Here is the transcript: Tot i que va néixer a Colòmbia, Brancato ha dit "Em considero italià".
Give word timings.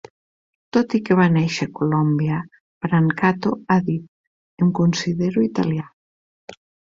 Tot 0.75 0.93
i 0.99 1.01
que 1.09 1.17
va 1.19 1.27
néixer 1.33 1.67
a 1.67 1.69
Colòmbia, 1.79 2.39
Brancato 2.85 3.53
ha 3.69 3.77
dit 3.91 4.09
"Em 4.65 4.73
considero 4.81 5.45
italià". 5.51 5.87